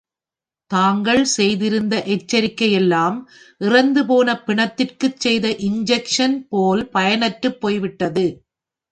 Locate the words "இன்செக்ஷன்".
5.59-6.47